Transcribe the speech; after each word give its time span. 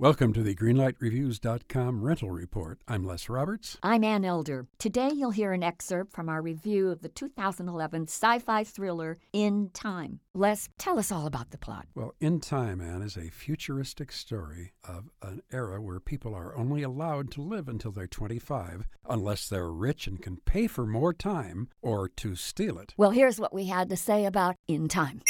Welcome 0.00 0.32
to 0.32 0.42
the 0.42 0.54
GreenlightReviews.com 0.54 2.02
rental 2.02 2.30
report. 2.30 2.78
I'm 2.88 3.04
Les 3.04 3.28
Roberts. 3.28 3.76
I'm 3.82 4.02
Ann 4.02 4.24
Elder. 4.24 4.66
Today 4.78 5.10
you'll 5.12 5.32
hear 5.32 5.52
an 5.52 5.62
excerpt 5.62 6.14
from 6.14 6.30
our 6.30 6.40
review 6.40 6.88
of 6.88 7.02
the 7.02 7.10
2011 7.10 8.04
sci 8.04 8.38
fi 8.38 8.64
thriller 8.64 9.18
In 9.34 9.68
Time. 9.74 10.20
Les, 10.32 10.70
tell 10.78 10.98
us 10.98 11.12
all 11.12 11.26
about 11.26 11.50
the 11.50 11.58
plot. 11.58 11.84
Well, 11.94 12.14
In 12.18 12.40
Time, 12.40 12.80
Ann, 12.80 13.02
is 13.02 13.18
a 13.18 13.28
futuristic 13.28 14.10
story 14.10 14.72
of 14.88 15.10
an 15.20 15.42
era 15.52 15.82
where 15.82 16.00
people 16.00 16.34
are 16.34 16.56
only 16.56 16.82
allowed 16.82 17.30
to 17.32 17.42
live 17.42 17.68
until 17.68 17.92
they're 17.92 18.06
25 18.06 18.86
unless 19.06 19.50
they're 19.50 19.70
rich 19.70 20.06
and 20.06 20.22
can 20.22 20.38
pay 20.46 20.66
for 20.66 20.86
more 20.86 21.12
time 21.12 21.68
or 21.82 22.08
to 22.08 22.34
steal 22.36 22.78
it. 22.78 22.94
Well, 22.96 23.10
here's 23.10 23.38
what 23.38 23.52
we 23.52 23.66
had 23.66 23.90
to 23.90 23.98
say 23.98 24.24
about 24.24 24.56
In 24.66 24.88
Time. 24.88 25.20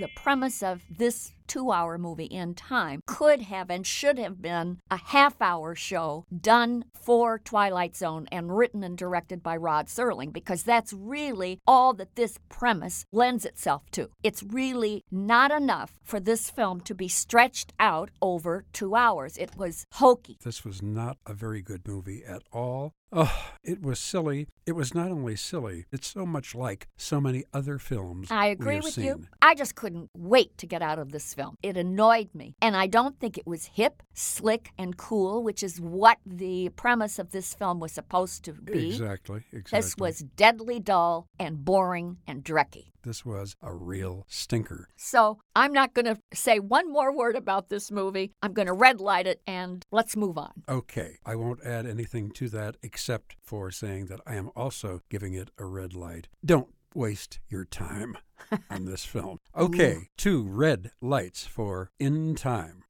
The 0.00 0.08
premise 0.16 0.62
of 0.62 0.82
this 0.90 1.32
two 1.46 1.70
hour 1.70 1.98
movie 1.98 2.24
in 2.24 2.54
time 2.54 3.00
could 3.06 3.42
have 3.42 3.70
and 3.70 3.86
should 3.86 4.18
have 4.18 4.40
been 4.40 4.78
a 4.90 4.96
half 4.96 5.40
hour 5.40 5.74
show 5.74 6.24
done 6.40 6.84
for 6.94 7.38
Twilight 7.38 7.96
Zone 7.96 8.26
and 8.32 8.56
written 8.56 8.82
and 8.82 8.98
directed 8.98 9.42
by 9.42 9.56
Rod 9.56 9.86
Serling 9.86 10.32
because 10.32 10.62
that's 10.62 10.92
really 10.92 11.60
all 11.66 11.94
that 11.94 12.16
this 12.16 12.38
premise 12.48 13.04
lends 13.12 13.44
itself 13.44 13.82
to. 13.92 14.10
It's 14.22 14.42
really 14.42 15.04
not 15.10 15.50
enough 15.50 15.98
for 16.02 16.20
this 16.20 16.50
film 16.50 16.80
to 16.82 16.94
be 16.94 17.08
stretched 17.08 17.72
out 17.78 18.10
over 18.20 18.64
two 18.72 18.94
hours. 18.94 19.36
It 19.36 19.56
was 19.56 19.84
hokey. 19.94 20.38
This 20.42 20.64
was 20.64 20.82
not 20.82 21.18
a 21.26 21.34
very 21.34 21.62
good 21.62 21.86
movie 21.86 22.24
at 22.24 22.42
all. 22.52 22.92
Oh, 23.12 23.50
it 23.62 23.82
was 23.82 24.00
silly. 24.00 24.48
It 24.66 24.72
was 24.72 24.94
not 24.94 25.10
only 25.10 25.36
silly, 25.36 25.86
it's 25.92 26.08
so 26.08 26.26
much 26.26 26.54
like 26.54 26.88
so 26.96 27.20
many 27.20 27.44
other 27.54 27.78
films. 27.78 28.30
I 28.30 28.46
agree 28.46 28.80
with 28.80 28.94
seen. 28.94 29.04
you. 29.04 29.24
I 29.40 29.54
just 29.54 29.76
couldn't 29.76 30.10
wait 30.16 30.58
to 30.58 30.66
get 30.66 30.82
out 30.82 30.98
of 30.98 31.12
this 31.12 31.32
film. 31.36 31.56
It 31.62 31.76
annoyed 31.76 32.30
me. 32.34 32.56
And 32.60 32.76
I 32.76 32.86
don't 32.86 33.20
think 33.20 33.38
it 33.38 33.46
was 33.46 33.66
hip, 33.66 34.02
slick, 34.14 34.70
and 34.78 34.96
cool, 34.96 35.42
which 35.42 35.62
is 35.62 35.80
what 35.80 36.18
the 36.24 36.70
premise 36.70 37.18
of 37.18 37.30
this 37.30 37.54
film 37.54 37.78
was 37.78 37.92
supposed 37.92 38.44
to 38.44 38.52
be. 38.52 38.88
Exactly, 38.88 39.42
exactly. 39.52 39.78
This 39.78 39.96
was 39.96 40.18
deadly 40.20 40.80
dull 40.80 41.28
and 41.38 41.64
boring 41.64 42.18
and 42.26 42.42
drecky. 42.42 42.92
This 43.02 43.24
was 43.24 43.54
a 43.62 43.72
real 43.72 44.24
stinker. 44.28 44.88
So 44.96 45.38
I'm 45.54 45.72
not 45.72 45.94
going 45.94 46.06
to 46.06 46.18
say 46.32 46.58
one 46.58 46.90
more 46.90 47.16
word 47.16 47.36
about 47.36 47.68
this 47.68 47.92
movie. 47.92 48.32
I'm 48.42 48.52
going 48.52 48.66
to 48.66 48.72
red 48.72 49.00
light 49.00 49.28
it 49.28 49.40
and 49.46 49.84
let's 49.92 50.16
move 50.16 50.36
on. 50.36 50.64
Okay, 50.68 51.18
I 51.24 51.36
won't 51.36 51.64
add 51.64 51.86
anything 51.86 52.32
to 52.32 52.48
that 52.48 52.76
except 52.82 53.36
for 53.44 53.70
saying 53.70 54.06
that 54.06 54.20
I 54.26 54.34
am 54.34 54.50
also 54.56 55.02
giving 55.08 55.34
it 55.34 55.50
a 55.56 55.64
red 55.64 55.94
light. 55.94 56.26
Don't 56.44 56.68
waste 56.94 57.38
your 57.48 57.64
time 57.64 58.16
on 58.70 58.84
this 58.84 59.04
film. 59.04 59.38
Okay, 59.56 60.08
two 60.16 60.42
red 60.42 60.90
lights 61.00 61.46
for 61.46 61.90
In 61.98 62.34
Time. 62.34 62.84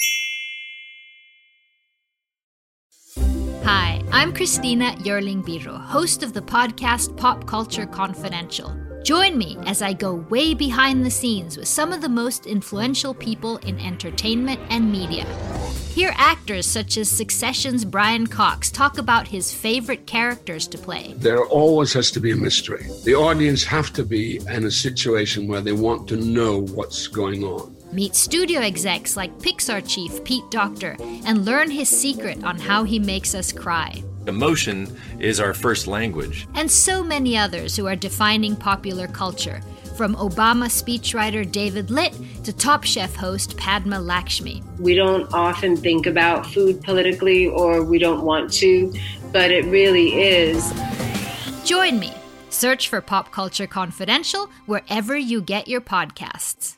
Hi, 3.64 4.02
I'm 4.12 4.32
Christina 4.32 4.92
Yerling 4.98 5.42
Biro, 5.42 5.80
host 5.80 6.22
of 6.22 6.32
the 6.32 6.42
podcast 6.42 7.16
Pop 7.16 7.46
Culture 7.46 7.86
Confidential. 7.86 8.74
Join 9.02 9.38
me 9.38 9.56
as 9.66 9.82
I 9.82 9.92
go 9.92 10.14
way 10.30 10.52
behind 10.52 11.04
the 11.04 11.10
scenes 11.10 11.56
with 11.56 11.68
some 11.68 11.92
of 11.92 12.00
the 12.00 12.08
most 12.08 12.46
influential 12.46 13.14
people 13.14 13.58
in 13.58 13.78
entertainment 13.78 14.60
and 14.68 14.90
media. 14.90 15.24
Hear 15.96 16.12
actors 16.18 16.66
such 16.66 16.98
as 16.98 17.08
Succession's 17.08 17.82
Brian 17.82 18.26
Cox 18.26 18.70
talk 18.70 18.98
about 18.98 19.26
his 19.26 19.54
favorite 19.54 20.06
characters 20.06 20.68
to 20.68 20.76
play. 20.76 21.14
There 21.16 21.46
always 21.46 21.94
has 21.94 22.10
to 22.10 22.20
be 22.20 22.32
a 22.32 22.36
mystery. 22.36 22.86
The 23.04 23.14
audience 23.14 23.64
have 23.64 23.94
to 23.94 24.04
be 24.04 24.36
in 24.46 24.66
a 24.66 24.70
situation 24.70 25.48
where 25.48 25.62
they 25.62 25.72
want 25.72 26.06
to 26.08 26.16
know 26.16 26.66
what's 26.66 27.06
going 27.06 27.44
on. 27.44 27.74
Meet 27.92 28.14
studio 28.14 28.60
execs 28.60 29.16
like 29.16 29.38
Pixar 29.38 29.88
chief 29.88 30.22
Pete 30.22 30.44
Docter 30.50 30.98
and 31.00 31.46
learn 31.46 31.70
his 31.70 31.88
secret 31.88 32.44
on 32.44 32.58
how 32.58 32.84
he 32.84 32.98
makes 32.98 33.34
us 33.34 33.50
cry. 33.50 34.02
Emotion 34.26 34.94
is 35.18 35.40
our 35.40 35.54
first 35.54 35.86
language. 35.86 36.46
And 36.56 36.70
so 36.70 37.02
many 37.02 37.38
others 37.38 37.74
who 37.74 37.86
are 37.86 37.96
defining 37.96 38.54
popular 38.54 39.06
culture, 39.08 39.62
from 39.96 40.14
Obama 40.16 40.66
speechwriter 40.66 41.50
David 41.50 41.90
Litt 41.90 42.14
to 42.44 42.52
Top 42.52 42.84
Chef 42.84 43.14
host 43.14 43.56
Padma 43.56 43.98
Lakshmi. 43.98 44.62
We 44.78 44.94
don't 44.94 45.32
often 45.32 45.76
think 45.76 46.06
about 46.06 46.46
food 46.46 46.82
politically, 46.82 47.48
or 47.48 47.82
we 47.82 47.98
don't 47.98 48.24
want 48.24 48.52
to, 48.54 48.92
but 49.32 49.50
it 49.50 49.64
really 49.64 50.22
is. 50.22 50.72
Join 51.64 51.98
me. 51.98 52.12
Search 52.50 52.88
for 52.88 53.00
Pop 53.00 53.32
Culture 53.32 53.66
Confidential 53.66 54.50
wherever 54.66 55.16
you 55.16 55.40
get 55.40 55.66
your 55.66 55.80
podcasts. 55.80 56.76